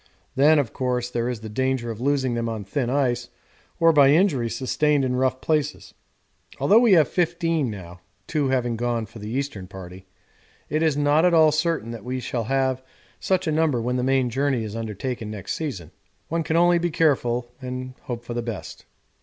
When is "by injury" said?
3.93-4.49